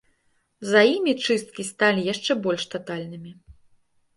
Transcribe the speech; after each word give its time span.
За 0.69 0.81
імі 0.93 1.13
чысткі 1.27 1.65
сталі 1.71 2.07
яшчэ 2.13 2.31
больш 2.47 2.67
татальнымі. 2.73 3.31